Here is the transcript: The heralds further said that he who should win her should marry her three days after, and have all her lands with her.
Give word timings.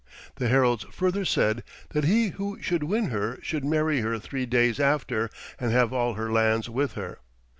The 0.37 0.47
heralds 0.47 0.83
further 0.89 1.23
said 1.25 1.63
that 1.89 2.05
he 2.05 2.29
who 2.29 2.59
should 2.59 2.81
win 2.81 3.09
her 3.09 3.37
should 3.43 3.63
marry 3.63 4.01
her 4.01 4.17
three 4.17 4.47
days 4.47 4.79
after, 4.79 5.29
and 5.59 5.71
have 5.71 5.93
all 5.93 6.15
her 6.15 6.31
lands 6.31 6.67
with 6.67 6.93
her. 6.93 7.19